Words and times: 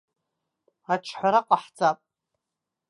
Аҿҳәара 0.93 1.41
ҟаҳҵап. 1.47 1.99